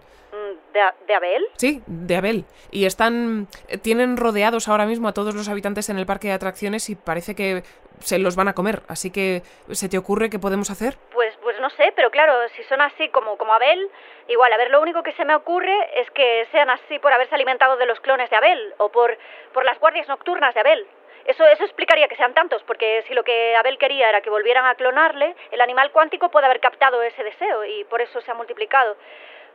[0.74, 1.44] ¿De, Abel?
[1.56, 2.46] Sí, de Abel.
[2.72, 3.48] Y están.
[3.84, 7.36] tienen rodeados ahora mismo a todos los habitantes en el parque de atracciones y parece
[7.36, 7.64] que
[8.00, 8.82] se los van a comer.
[8.88, 10.98] Así que, ¿se te ocurre qué podemos hacer?
[11.14, 13.88] Pues, pues no sé, pero claro, si son así como, como Abel,
[14.28, 17.36] igual, a ver, lo único que se me ocurre es que sean así por haberse
[17.36, 19.16] alimentado de los clones de Abel o por,
[19.54, 20.88] por las guardias nocturnas de Abel.
[21.26, 24.66] Eso, eso explicaría que sean tantos, porque si lo que Abel quería era que volvieran
[24.66, 28.34] a clonarle, el animal cuántico puede haber captado ese deseo y por eso se ha
[28.34, 28.98] multiplicado.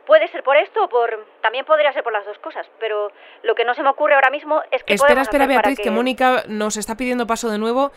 [0.09, 1.23] Puede ser por esto o por...
[1.41, 3.11] También podría ser por las dos cosas, pero
[3.43, 4.95] lo que no se me ocurre ahora mismo es que...
[4.95, 5.91] Espera, espera, Beatriz, que...
[5.91, 7.91] Mónica nos está pidiendo paso de nuevo.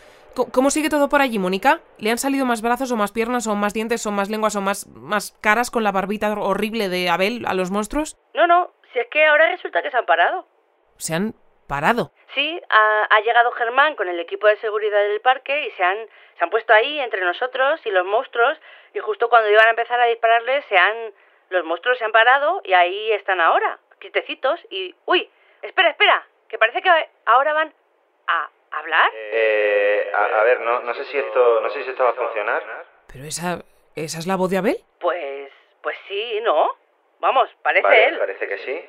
[0.51, 1.79] ¿Cómo sigue todo por allí, Mónica?
[1.97, 4.61] ¿Le han salido más brazos o más piernas o más dientes o más lenguas o
[4.61, 8.15] más, más caras con la barbita horrible de Abel a los monstruos?
[8.35, 10.45] No, no, si es que ahora resulta que se han parado.
[10.97, 11.33] ¿Se han
[11.67, 12.11] parado?
[12.35, 15.97] Sí, ha, ha llegado Germán con el equipo de seguridad del parque y se han,
[16.37, 18.55] se han puesto ahí entre nosotros y los monstruos
[18.93, 21.11] y justo cuando iban a empezar a dispararles se han
[21.53, 24.93] los monstruos se han parado y ahí están ahora, quietecitos y...
[25.05, 25.29] ¡Uy!
[25.61, 26.89] Espera, espera, que parece que
[27.25, 27.73] ahora van
[28.27, 29.11] a hablar.
[29.13, 32.63] Eh, a, ver, no, no sé si esto, no sé si esto va a funcionar.
[33.07, 33.63] Pero esa,
[33.95, 34.77] esa es la voz de Abel.
[34.99, 36.75] Pues, pues sí, ¿no?
[37.19, 38.17] Vamos, parece vale, él.
[38.17, 38.85] Parece que sí.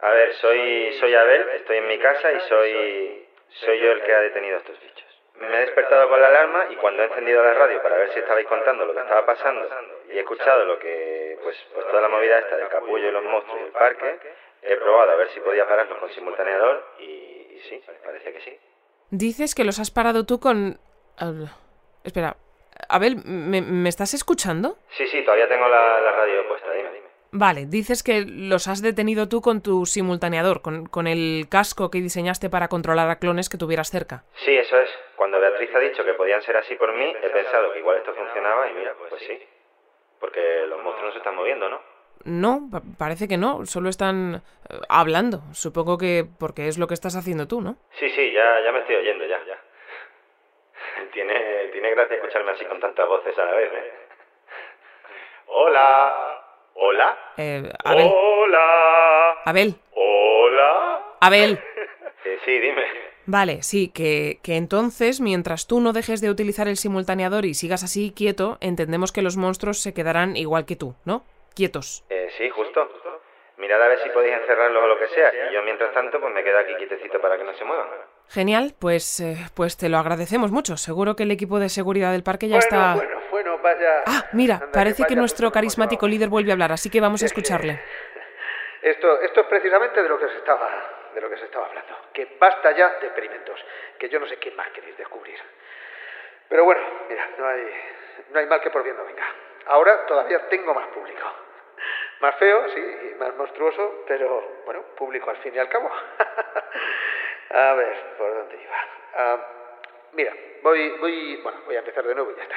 [0.00, 4.14] A ver, soy, soy Abel, estoy en mi casa y soy, soy yo el que
[4.14, 5.20] ha detenido a estos bichos.
[5.34, 8.20] Me he despertado con la alarma y cuando he encendido la radio para ver si
[8.20, 9.68] estabais contando lo que estaba pasando
[10.12, 13.24] y he escuchado lo que, pues, pues toda la movida esta del capullo y los
[13.24, 14.18] monstruos y el parque,
[14.62, 18.58] he probado a ver si podía pararlos con simultaneador y, sí, parece que sí.
[19.10, 20.78] Dices que los has parado tú con...
[22.04, 22.36] espera,
[22.88, 24.78] Abel, ¿me, ¿me, estás escuchando?
[24.96, 27.12] Sí, sí, todavía tengo la, la radio puesta, dime, dime.
[27.34, 31.98] Vale, dices que los has detenido tú con tu simultaneador, con, con, el casco que
[31.98, 34.24] diseñaste para controlar a clones que tuvieras cerca.
[34.44, 34.90] Sí, eso es.
[35.16, 38.12] Cuando Beatriz ha dicho que podían ser así por mí, he pensado que igual esto
[38.14, 39.38] funcionaba y mira, pues sí.
[40.22, 41.80] Porque los monstruos no se están moviendo, ¿no?
[42.24, 44.36] No, parece que no, solo están
[44.70, 45.42] eh, hablando.
[45.52, 47.76] Supongo que porque es lo que estás haciendo tú, ¿no?
[47.98, 49.58] Sí, sí, ya, ya me estoy oyendo, ya, ya.
[51.12, 53.92] Tiene, tiene gracia escucharme así con tantas voces a la vez, ¿eh?
[55.48, 56.40] Hola.
[56.74, 57.18] ¿Hola?
[57.36, 58.10] Eh, Abel.
[58.14, 59.42] Hola.
[59.44, 59.74] Abel.
[59.92, 61.02] Hola.
[61.20, 61.58] Abel.
[62.24, 63.11] Eh, sí, dime.
[63.26, 67.84] Vale, sí, que, que entonces, mientras tú no dejes de utilizar el simultaneador y sigas
[67.84, 71.24] así quieto, entendemos que los monstruos se quedarán igual que tú, ¿no?
[71.54, 72.04] Quietos.
[72.10, 72.88] Eh, sí, justo.
[73.58, 75.30] Mirad a ver si podéis encerrarlos o lo que sea.
[75.48, 77.86] Y yo, mientras tanto, pues me quedo aquí quietecito para que no se muevan.
[78.28, 80.76] Genial, pues, eh, pues te lo agradecemos mucho.
[80.76, 82.94] Seguro que el equipo de seguridad del parque ya bueno, está...
[82.96, 84.02] Bueno, bueno, vaya...
[84.06, 87.00] Ah, mira, Anda, parece que vaya, nuestro pues, carismático líder vuelve a hablar, así que
[87.00, 87.80] vamos a escucharle.
[88.82, 90.68] Esto, esto es precisamente de lo que se estaba,
[91.14, 92.01] de lo que se estaba hablando.
[92.12, 93.58] Que basta ya de experimentos,
[93.98, 95.38] que yo no sé qué más queréis descubrir.
[96.48, 97.66] Pero bueno, mira, no hay,
[98.30, 99.24] no hay mal que por bien no venga.
[99.66, 101.26] Ahora todavía tengo más público.
[102.20, 105.90] Más feo, sí, más monstruoso, pero bueno, público al fin y al cabo.
[107.50, 108.76] a ver, ¿por dónde iba?
[109.14, 109.38] Ah,
[110.12, 112.56] mira, voy, voy, bueno, voy a empezar de nuevo y ya está.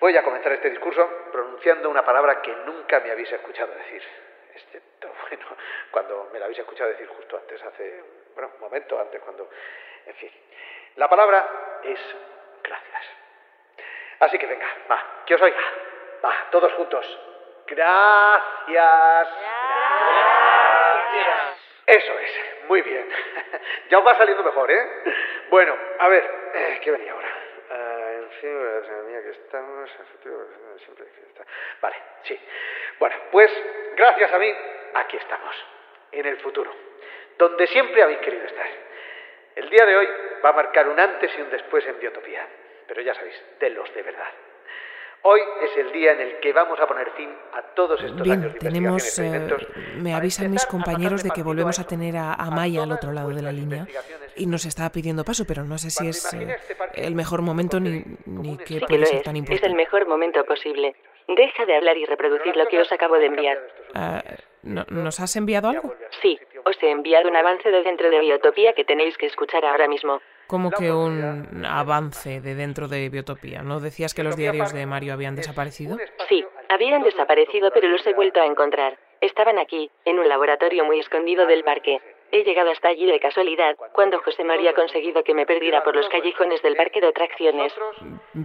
[0.00, 4.02] Voy a comenzar este discurso pronunciando una palabra que nunca me habéis escuchado decir.
[4.54, 5.46] Excepto, bueno,
[5.90, 8.04] cuando me la habéis escuchado decir justo antes, hace,
[8.38, 9.50] bueno, un momento antes, cuando,
[10.06, 10.30] en fin.
[10.94, 11.98] La palabra es
[12.62, 13.02] gracias.
[14.20, 15.58] Así que venga, va, que os oiga.
[16.24, 17.04] Va, todos juntos.
[17.66, 19.28] Gracias.
[21.08, 21.58] Gracias.
[21.86, 22.30] Eso es,
[22.68, 23.08] muy bien.
[23.90, 24.86] ya os va saliendo mejor, ¿eh?
[25.50, 27.28] Bueno, a ver, eh, ¿qué venía ahora?
[27.70, 30.46] Uh, en fin, la economía que estamos, el futuro,
[30.78, 31.44] siempre que está.
[31.80, 32.38] Vale, sí.
[33.00, 33.50] Bueno, pues
[33.96, 34.54] gracias a mí,
[34.94, 35.56] aquí estamos,
[36.12, 36.72] en el futuro,
[37.38, 38.66] donde siempre habéis querido estar.
[39.56, 40.06] El día de hoy
[40.44, 42.46] va a marcar un antes y un después en Biotopía,
[42.86, 44.28] pero ya sabéis, de los de verdad.
[45.22, 48.38] Hoy es el día en el que vamos a poner fin a todos estos Bien,
[48.40, 49.18] años de tenemos.
[49.18, 49.48] eh,
[49.96, 53.30] me avisan mis compañeros de que volvemos a tener a, a Maya al otro lado
[53.30, 53.84] de la línea
[54.36, 56.56] y nos está pidiendo paso, pero no sé si es eh,
[56.94, 59.22] el mejor momento ni, ni que Sí que puede ser es.
[59.24, 59.66] tan Es importante.
[59.66, 60.94] el mejor momento posible.
[61.26, 63.58] Deja de hablar y reproducir lo que os acabo de enviar.
[63.94, 64.22] Ah,
[64.62, 65.94] ¿no- ¿Nos has enviado algo?
[66.22, 69.88] Sí, os he enviado un avance de dentro de Biotopía que tenéis que escuchar ahora
[69.88, 70.20] mismo.
[70.46, 73.62] Como que un avance de dentro de Biotopía.
[73.62, 75.96] ¿No decías que los diarios de Mario habían desaparecido?
[76.28, 78.98] Sí, habían desaparecido pero los he vuelto a encontrar.
[79.20, 82.00] Estaban aquí, en un laboratorio muy escondido del parque.
[82.30, 85.96] He llegado hasta allí de casualidad, cuando José María ha conseguido que me perdiera por
[85.96, 87.72] los callejones del parque de atracciones.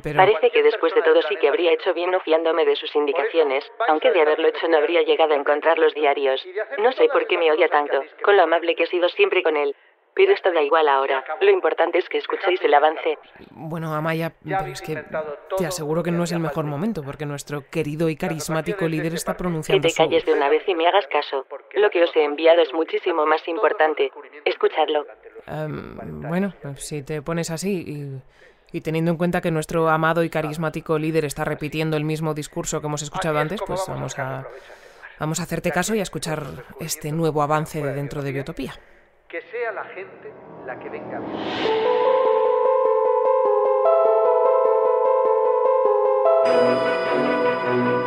[0.04, 2.96] Pero Parece que después de todo sí que habría hecho bien no fiándome de sus
[2.96, 6.46] indicaciones, aunque de haberlo hecho no habría llegado a encontrar los diarios.
[6.78, 9.58] No sé por qué me odia tanto, con lo amable que he sido siempre con
[9.58, 9.76] él.
[10.16, 11.24] Pero esto da igual ahora.
[11.42, 13.18] Lo importante es que escuchéis el avance.
[13.50, 15.04] Bueno, Amaya, pero es que
[15.58, 19.34] te aseguro que no es el mejor momento, porque nuestro querido y carismático líder está
[19.34, 19.98] Que pronunciando te su...
[19.98, 21.46] calles de una vez y me hagas caso.
[21.74, 24.12] Lo que os he enviado es muchísimo más importante.
[24.46, 25.06] Escuchadlo.
[25.48, 25.98] Em,
[26.30, 28.22] bueno, si te pones así
[28.72, 32.34] y, y teniendo en cuenta que nuestro amado y carismático líder está repitiendo el mismo
[32.34, 34.46] discurso que hemos escuchado antes, pues vamos a,
[35.20, 36.44] vamos a hacerte caso y a escuchar
[36.80, 38.74] este nuevo avance de dentro de Biotopía.
[39.34, 40.32] Que sea la gente
[40.64, 41.20] la que venga.
[46.46, 48.03] ¿Las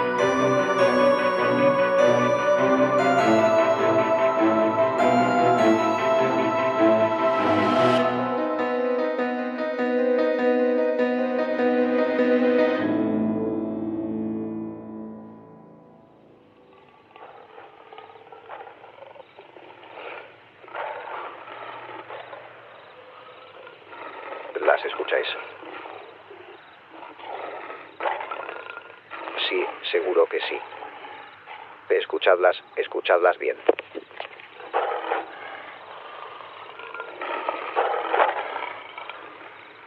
[33.06, 33.56] Escuchadlas, bien.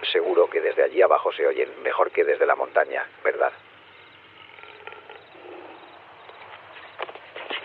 [0.10, 3.52] Seguro que desde allí abajo se oyen mejor que desde la montaña, ¿verdad?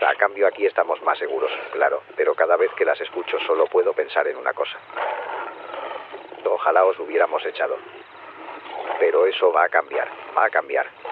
[0.05, 3.93] A cambio aquí estamos más seguros, claro, pero cada vez que las escucho solo puedo
[3.93, 4.77] pensar en una cosa.
[6.43, 7.77] Ojalá os hubiéramos echado.
[8.99, 11.04] Pero eso va a cambiar, va a cambiar.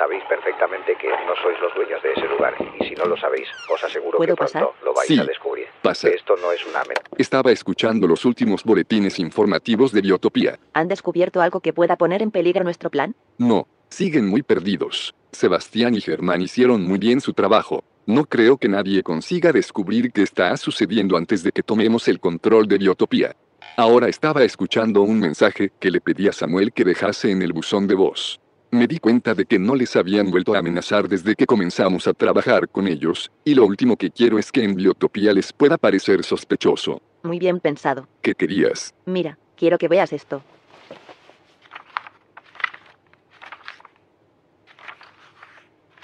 [0.00, 3.46] Sabéis perfectamente que no sois los dueños de ese lugar y si no lo sabéis,
[3.68, 4.68] os aseguro que ¿Puedo pronto pasar?
[4.82, 5.66] lo vais Sí, a descubrir.
[5.82, 6.08] pasa.
[6.08, 7.02] Esto no es una amenaza.
[7.18, 10.58] Estaba escuchando los últimos boletines informativos de Biotopía.
[10.72, 13.14] ¿Han descubierto algo que pueda poner en peligro nuestro plan?
[13.36, 15.14] No, siguen muy perdidos.
[15.32, 17.84] Sebastián y Germán hicieron muy bien su trabajo.
[18.06, 22.66] No creo que nadie consiga descubrir qué está sucediendo antes de que tomemos el control
[22.68, 23.36] de Biotopía.
[23.76, 27.86] Ahora estaba escuchando un mensaje que le pedí a Samuel que dejase en el buzón
[27.86, 28.40] de voz.
[28.72, 32.12] Me di cuenta de que no les habían vuelto a amenazar desde que comenzamos a
[32.12, 36.22] trabajar con ellos, y lo último que quiero es que en Biotopía les pueda parecer
[36.22, 37.02] sospechoso.
[37.24, 38.06] Muy bien pensado.
[38.22, 38.94] ¿Qué querías?
[39.06, 40.42] Mira, quiero que veas esto.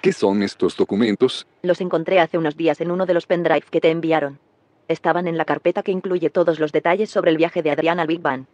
[0.02, 1.46] ¿Qué son estos documentos?
[1.62, 4.40] Los encontré hace unos días en uno de los pendrive que te enviaron.
[4.88, 8.06] Estaban en la carpeta que incluye todos los detalles sobre el viaje de Adrián al
[8.08, 8.46] Big Bang.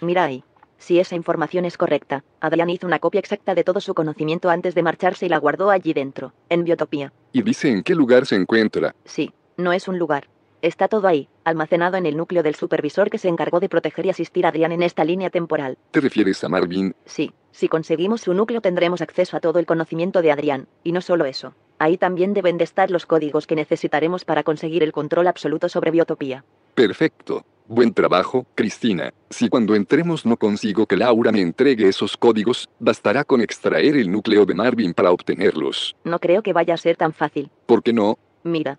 [0.00, 0.42] Mira ahí.
[0.84, 4.74] Si esa información es correcta, Adrián hizo una copia exacta de todo su conocimiento antes
[4.74, 7.10] de marcharse y la guardó allí dentro, en Biotopía.
[7.32, 8.94] Y dice en qué lugar se encuentra.
[9.06, 10.28] Sí, no es un lugar.
[10.60, 14.10] Está todo ahí, almacenado en el núcleo del supervisor que se encargó de proteger y
[14.10, 15.78] asistir a Adrián en esta línea temporal.
[15.90, 16.94] ¿Te refieres a Marvin?
[17.06, 21.00] Sí, si conseguimos su núcleo tendremos acceso a todo el conocimiento de Adrián, y no
[21.00, 21.54] solo eso.
[21.78, 25.92] Ahí también deben de estar los códigos que necesitaremos para conseguir el control absoluto sobre
[25.92, 26.44] Biotopía.
[26.74, 27.46] Perfecto.
[27.66, 29.14] Buen trabajo, Cristina.
[29.30, 34.10] Si cuando entremos no consigo que Laura me entregue esos códigos, bastará con extraer el
[34.10, 35.96] núcleo de Marvin para obtenerlos.
[36.04, 37.50] No creo que vaya a ser tan fácil.
[37.64, 38.18] ¿Por qué no?
[38.42, 38.78] Mira.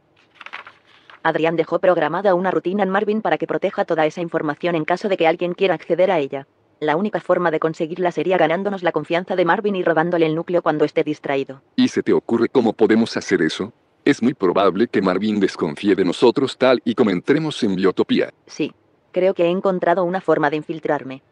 [1.24, 5.10] Adrián dejó programada una rutina en Marvin para que proteja toda esa información en caso
[5.10, 6.46] de que alguien quiera acceder a ella.
[6.80, 10.62] La única forma de conseguirla sería ganándonos la confianza de Marvin y robándole el núcleo
[10.62, 11.64] cuando esté distraído.
[11.76, 13.74] ¿Y se te ocurre cómo podemos hacer eso?
[14.06, 18.32] Es muy probable que Marvin desconfíe de nosotros tal y como entremos en Biotopía.
[18.46, 18.72] Sí.
[19.12, 21.24] Creo que he encontrado una forma de infiltrarme.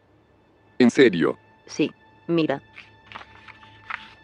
[0.78, 1.38] ¿En serio?
[1.66, 1.92] Sí,
[2.26, 2.62] mira.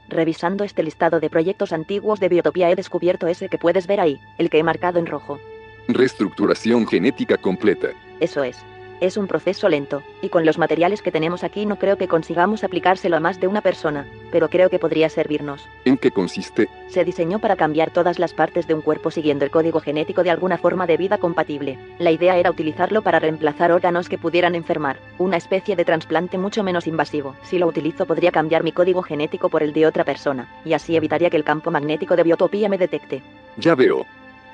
[0.08, 4.18] Revisando este listado de proyectos antiguos de Biotopía he descubierto ese que puedes ver ahí,
[4.38, 5.38] el que he marcado en rojo.
[5.86, 7.90] Reestructuración genética completa.
[8.18, 8.56] Eso es.
[9.00, 12.64] Es un proceso lento, y con los materiales que tenemos aquí no creo que consigamos
[12.64, 15.66] aplicárselo a más de una persona, pero creo que podría servirnos.
[15.86, 16.68] ¿En qué consiste?
[16.88, 20.30] Se diseñó para cambiar todas las partes de un cuerpo siguiendo el código genético de
[20.30, 21.78] alguna forma de vida compatible.
[21.98, 26.62] La idea era utilizarlo para reemplazar órganos que pudieran enfermar, una especie de trasplante mucho
[26.62, 27.36] menos invasivo.
[27.42, 30.94] Si lo utilizo podría cambiar mi código genético por el de otra persona, y así
[30.94, 33.22] evitaría que el campo magnético de biotopía me detecte.
[33.56, 34.04] Ya veo.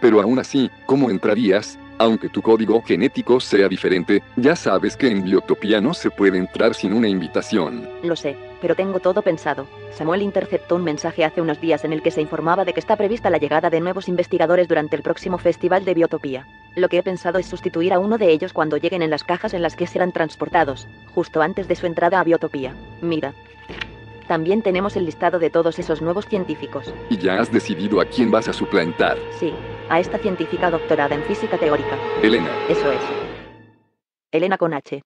[0.01, 1.79] Pero aún así, ¿cómo entrarías?
[1.99, 6.75] Aunque tu código genético sea diferente, ya sabes que en Biotopía no se puede entrar
[6.75, 7.89] sin una invitación.
[8.03, 9.67] Lo sé, pero tengo todo pensado.
[9.93, 12.97] Samuel interceptó un mensaje hace unos días en el que se informaba de que está
[12.97, 16.47] prevista la llegada de nuevos investigadores durante el próximo Festival de Biotopía.
[16.75, 19.55] Lo que he pensado es sustituir a uno de ellos cuando lleguen en las cajas
[19.55, 22.75] en las que serán transportados, justo antes de su entrada a Biotopía.
[23.01, 23.33] Mira.
[24.29, 26.93] También tenemos el listado de todos esos nuevos científicos.
[27.11, 29.17] ¿Y ya has decidido a quién vas a suplantar?
[29.39, 29.55] Sí,
[29.89, 31.97] a esta científica doctorada en física teórica.
[32.23, 32.51] Elena.
[32.69, 33.01] Eso es.
[34.33, 35.03] Elena con H.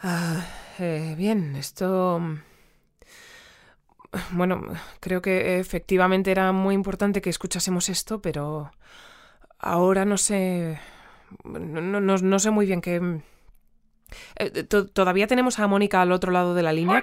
[0.00, 0.46] Ah,
[0.78, 2.20] eh, bien, esto...
[4.30, 4.62] Bueno,
[5.00, 8.70] creo que efectivamente era muy importante que escuchásemos esto, pero
[9.58, 10.78] ahora no sé...
[11.42, 13.20] No, no, no sé muy bien qué...
[14.36, 17.02] Eh, to- ¿Todavía tenemos a Mónica al otro lado de la línea?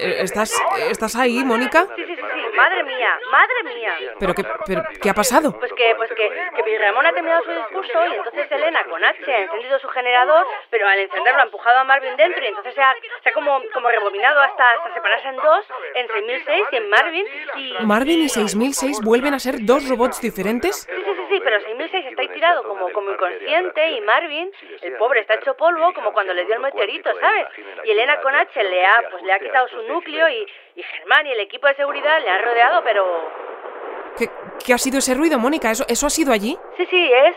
[0.00, 0.52] eh, ¿estás,
[0.90, 1.86] ¿Estás ahí, Mónica?
[1.96, 2.15] Sí, sí.
[2.56, 3.92] Madre mía, madre mía.
[4.18, 5.58] ¿Pero qué, pero, ¿qué ha pasado?
[5.58, 6.62] Pues que, pues que, que
[7.06, 10.98] ha terminado su discurso y entonces Elena con H ha encendido su generador, pero al
[10.98, 14.40] encenderlo ha empujado a Marvin dentro y entonces se ha, se ha como, como rebobinado
[14.40, 15.64] hasta, hasta separarse en dos,
[15.94, 17.74] en 6006 y en Marvin y...
[17.84, 20.86] ¿Marvin y 6006 vuelven a ser dos robots diferentes?
[20.88, 24.50] Sí, sí, sí, sí, pero 6006 está ahí tirado como, como inconsciente y Marvin,
[24.82, 27.46] el pobre, está hecho polvo como cuando le dio el meteorito, ¿sabes?
[27.84, 31.26] Y Elena con H le ha, pues, le ha quitado su núcleo y, y Germán
[31.26, 33.04] y el equipo de seguridad le han rodeado, pero...
[34.18, 34.30] ¿Qué,
[34.64, 35.70] qué ha sido ese ruido, Mónica?
[35.70, 36.56] ¿Eso, ¿Eso ha sido allí?
[36.76, 37.36] Sí, sí, es...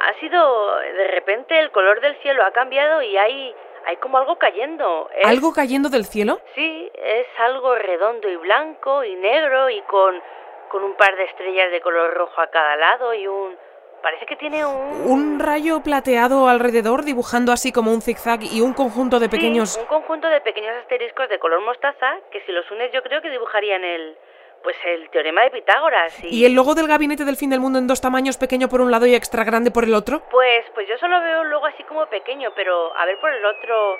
[0.00, 0.76] Ha sido...
[0.78, 3.54] De repente el color del cielo ha cambiado y hay...
[3.86, 5.08] Hay como algo cayendo.
[5.16, 6.40] Es- ¿Algo cayendo del cielo?
[6.54, 10.22] Sí, es algo redondo y blanco y negro y con...
[10.70, 13.56] Con un par de estrellas de color rojo a cada lado y un...
[14.02, 15.10] Parece que tiene un...
[15.10, 19.76] Un rayo plateado alrededor dibujando así como un zigzag y un conjunto de Sí, pequeños...
[19.76, 23.30] un conjunto de pequeños asteriscos de color mostaza que si los unes yo creo que
[23.30, 24.16] dibujarían el...
[24.62, 26.28] Pues el teorema de Pitágoras y...
[26.40, 28.90] ¿Y el logo del gabinete del fin del mundo en dos tamaños, pequeño por un
[28.90, 30.20] lado y extra grande por el otro?
[30.30, 33.44] Pues, pues yo solo veo un logo así como pequeño, pero a ver por el
[33.44, 33.96] otro...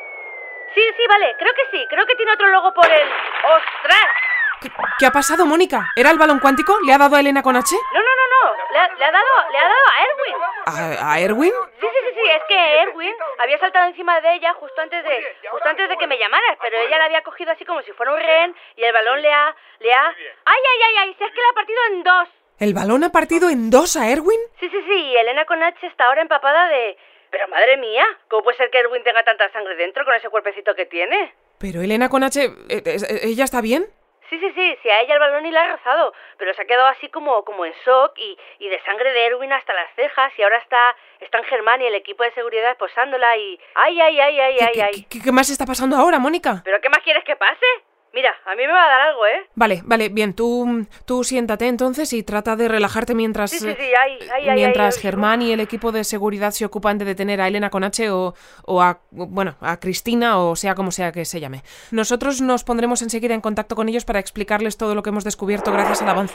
[0.75, 3.09] Sí, sí, vale, creo que sí, creo que tiene otro logo por el...
[3.09, 4.15] ¡Ostras!
[4.61, 5.91] ¿Qué, qué ha pasado, Mónica?
[5.97, 6.77] ¿Era el balón cuántico?
[6.85, 7.75] ¿Le ha dado a Elena con H?
[7.95, 10.37] No, no, no, no, le ha, le ha dado, le ha dado a Erwin.
[10.67, 11.53] ¿A, a Erwin?
[11.81, 15.37] Sí, sí, sí, sí, es que Erwin había saltado encima de ella justo antes de,
[15.51, 18.13] justo antes de que me llamaras, pero ella la había cogido así como si fuera
[18.13, 20.07] un rehén y el balón le ha, le ha...
[20.09, 21.15] ¡Ay, ay, ay, ay!
[21.19, 22.29] Si es que la ha partido en dos.
[22.59, 24.41] ¿El balón ha partido en dos a Erwin?
[24.59, 26.97] Sí, sí, sí, y Elena con H está ahora empapada de...
[27.31, 30.75] Pero madre mía, ¿cómo puede ser que Erwin tenga tanta sangre dentro con ese cuerpecito
[30.75, 31.35] que tiene?
[31.59, 32.43] Pero Elena con H...
[32.43, 33.87] eh, eh, ¿Ella está bien?
[34.29, 36.67] Sí, sí, sí, sí, a ella el balón ni la ha rozado, pero se ha
[36.67, 40.33] quedado así como, como en shock y, y de sangre de Erwin hasta las cejas
[40.39, 43.59] y ahora está, están Germán y el equipo de seguridad posándola y...
[43.75, 45.07] ¡Ay, ay, ay, ay, ay, ay!
[45.09, 46.61] ¿Qué, qué más está pasando ahora, Mónica?
[46.63, 47.67] ¿Pero qué más quieres que pase?
[48.13, 49.47] Mira, a mí me va a dar algo, ¿eh?
[49.55, 53.51] Vale, vale, bien, tú, tú siéntate entonces y trata de relajarte mientras...
[53.51, 54.99] Sí, sí, eh, sí, ay, ay, ay, mientras.
[54.99, 58.35] Germán y el equipo de seguridad se ocupan de detener a Elena con H o,
[58.65, 61.63] o a, bueno, a Cristina o sea como sea que se llame.
[61.91, 65.71] Nosotros nos pondremos enseguida en contacto con ellos para explicarles todo lo que hemos descubierto
[65.71, 66.35] gracias al avance.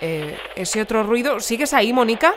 [0.00, 2.34] Eh, ese otro ruido, ¿sigues ahí, Mónica?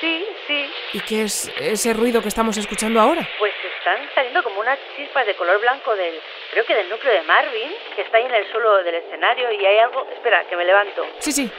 [0.00, 0.64] Sí, sí.
[0.94, 3.28] ¿Y qué es ese ruido que estamos escuchando ahora?
[3.38, 7.22] Pues están saliendo como unas chispas de color blanco del, creo que del núcleo de
[7.22, 10.08] Marvin, que está ahí en el suelo del escenario y hay algo...
[10.10, 11.06] Espera, que me levanto.
[11.18, 11.50] Sí, sí.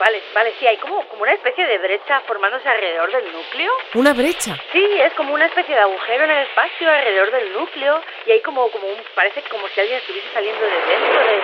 [0.00, 3.70] Vale, vale, sí, hay como, como una especie de brecha formándose alrededor del núcleo.
[3.94, 4.56] Una brecha.
[4.72, 8.40] Sí, es como una especie de agujero en el espacio alrededor del núcleo y hay
[8.40, 11.40] como, como un, parece como si alguien estuviese saliendo de dentro de...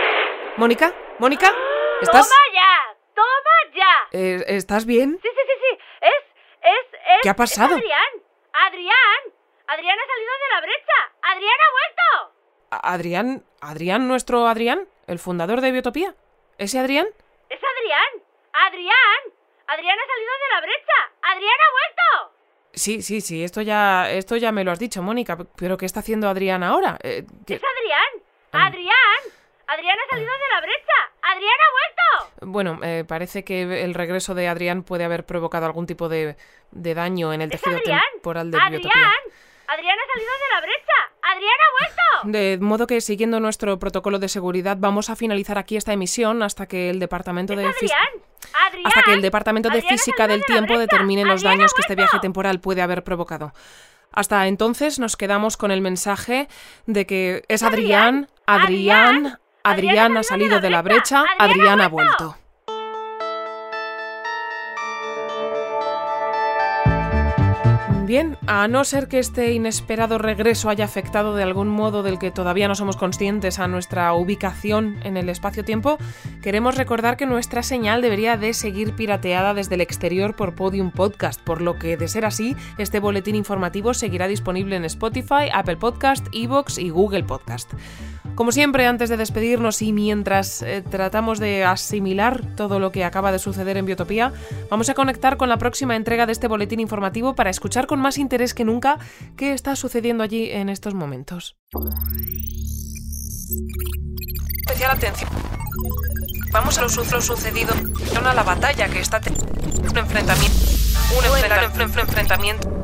[0.56, 1.54] Mónica, Mónica,
[2.00, 2.96] ¿estás, ¡Toma ya!
[3.14, 4.08] ¡Toma ya!
[4.12, 5.18] eh, ¿estás bien?
[5.22, 6.14] Sí, sí, sí, sí, es,
[6.62, 7.20] es, es...
[7.22, 7.76] ¿Qué ha pasado?
[7.76, 8.22] es Adrián,
[8.54, 9.36] Adrián,
[9.68, 12.36] Adrián ha salido de la brecha, Adrián ha vuelto.
[12.70, 16.14] Adrián, Adrián, nuestro Adrián, el fundador de Biotopía.
[16.58, 17.06] ¿Ese Adrián?
[17.48, 19.20] Es Adrián, Adrián,
[19.66, 22.36] Adrián ha salido de la brecha, Adrián ha vuelto.
[22.74, 25.38] Sí, sí, sí, esto ya, esto ya me lo has dicho, Mónica.
[25.56, 26.98] Pero ¿qué está haciendo Adrián ahora?
[27.02, 28.94] Eh, ¿qué- Es Adrián, Adrián,
[29.66, 31.12] Adrián ha salido de la brecha.
[31.22, 32.52] Adrián ha vuelto.
[32.52, 36.36] Bueno, eh, parece que el regreso de Adrián puede haber provocado algún tipo de,
[36.70, 37.80] de daño en el ¿Es tejido
[38.12, 38.70] temporal de Adrián.
[38.82, 39.12] biotopía.
[39.68, 40.96] Adrián ha salido de la brecha.
[41.22, 42.38] Adrián ha vuelto.
[42.38, 46.66] De modo que, siguiendo nuestro protocolo de seguridad, vamos a finalizar aquí esta emisión hasta
[46.66, 48.00] que el departamento de Adrián.
[48.66, 48.86] Adrián.
[48.86, 51.82] hasta que el departamento de Adrián física del de tiempo determine los Adrián daños que
[51.82, 53.52] este viaje temporal puede haber provocado.
[54.12, 56.48] Hasta entonces nos quedamos con el mensaje
[56.86, 62.36] de que es Adrián, Adrián, Adrián ha salido de la brecha, Adrián ha vuelto.
[68.06, 72.30] Bien, a no ser que este inesperado regreso haya afectado de algún modo del que
[72.30, 75.98] todavía no somos conscientes a nuestra ubicación en el espacio-tiempo,
[76.40, 81.40] queremos recordar que nuestra señal debería de seguir pirateada desde el exterior por Podium Podcast,
[81.42, 86.28] por lo que, de ser así, este boletín informativo seguirá disponible en Spotify, Apple Podcast,
[86.32, 87.72] Evox y Google Podcast.
[88.36, 93.32] Como siempre, antes de despedirnos y mientras eh, tratamos de asimilar todo lo que acaba
[93.32, 94.30] de suceder en Biotopía,
[94.70, 98.18] vamos a conectar con la próxima entrega de este boletín informativo para escuchar con más
[98.18, 98.98] interés que nunca
[99.36, 101.56] qué está sucediendo allí en estos momentos.
[104.66, 105.30] Especial atención.
[106.52, 107.74] Vamos a lo, su- lo sucedido.
[108.24, 109.46] A la batalla que está teniendo
[109.90, 110.56] un enfrentamiento.
[111.18, 112.75] Un enfrenta- enfren- enfren- enfrentamiento.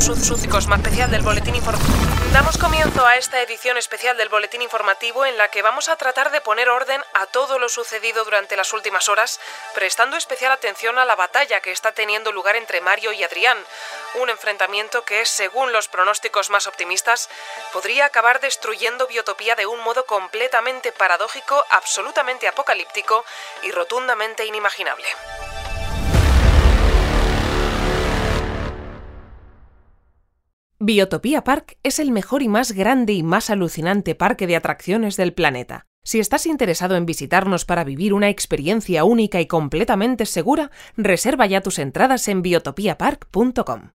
[0.00, 1.92] Su- Sucicos más especial del boletín informativo.
[2.32, 6.30] Damos comienzo a esta edición especial del boletín informativo en la que vamos a tratar
[6.30, 9.40] de poner orden a todo lo sucedido durante las últimas horas,
[9.74, 13.56] prestando especial atención a la batalla que está teniendo lugar entre Mario y Adrián,
[14.20, 17.28] un enfrentamiento que, según los pronósticos más optimistas,
[17.72, 23.24] podría acabar destruyendo Biotopía de un modo completamente paradójico, absolutamente apocalíptico
[23.62, 25.06] y rotundamente inimaginable.
[30.80, 35.34] Biotopía Park es el mejor y más grande y más alucinante parque de atracciones del
[35.34, 35.86] planeta.
[36.04, 41.62] Si estás interesado en visitarnos para vivir una experiencia única y completamente segura, reserva ya
[41.62, 43.90] tus entradas en biotopiapark.com.